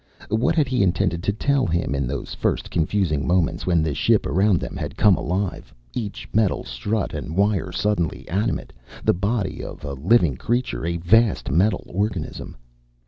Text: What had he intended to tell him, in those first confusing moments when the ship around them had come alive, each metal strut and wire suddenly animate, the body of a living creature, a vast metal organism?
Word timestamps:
What 0.31 0.55
had 0.55 0.67
he 0.67 0.81
intended 0.81 1.21
to 1.21 1.31
tell 1.31 1.67
him, 1.67 1.93
in 1.93 2.07
those 2.07 2.33
first 2.33 2.71
confusing 2.71 3.27
moments 3.27 3.67
when 3.67 3.83
the 3.83 3.93
ship 3.93 4.25
around 4.25 4.59
them 4.59 4.75
had 4.75 4.97
come 4.97 5.15
alive, 5.15 5.71
each 5.93 6.27
metal 6.33 6.63
strut 6.63 7.13
and 7.13 7.35
wire 7.37 7.71
suddenly 7.71 8.27
animate, 8.27 8.73
the 9.03 9.13
body 9.13 9.63
of 9.63 9.83
a 9.85 9.93
living 9.93 10.37
creature, 10.37 10.87
a 10.87 10.97
vast 10.97 11.51
metal 11.51 11.83
organism? 11.85 12.57